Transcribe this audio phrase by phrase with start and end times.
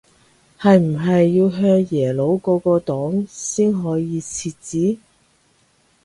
[0.59, 4.97] 係唔係要向耶魯嗰個檔先可以設置